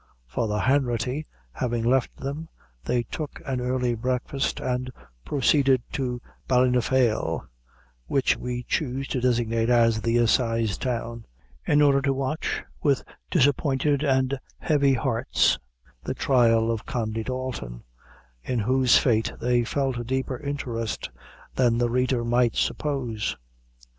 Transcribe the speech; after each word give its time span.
Father 0.25 0.57
Hanratty 0.57 1.27
having 1.51 1.83
left 1.83 2.17
them, 2.17 2.49
they 2.83 3.03
took 3.03 3.39
an 3.45 3.61
early 3.61 3.93
breakfast, 3.93 4.59
and 4.59 4.89
proceeded 5.25 5.83
to 5.91 6.19
Ballynafail 6.49 7.45
which 8.07 8.35
we 8.35 8.63
choose 8.63 9.07
to 9.09 9.21
designate 9.21 9.69
as 9.69 10.01
the 10.01 10.17
assize 10.17 10.75
town 10.79 11.27
in 11.67 11.83
order 11.83 12.01
to 12.01 12.15
watch, 12.15 12.63
with 12.81 13.03
disappointed 13.29 14.01
and 14.01 14.39
heavy 14.57 14.95
hearts, 14.95 15.59
the 16.03 16.15
trial 16.15 16.71
of 16.71 16.87
Condy 16.87 17.23
Dalton, 17.23 17.83
in 18.41 18.57
whose 18.57 18.97
fate 18.97 19.31
they 19.39 19.63
felt 19.63 19.99
a 19.99 20.03
deeper 20.03 20.39
interest 20.39 21.11
than 21.53 21.77
the 21.77 21.91
reader 21.91 22.25
might 22.25 22.55
suppose. 22.55 23.37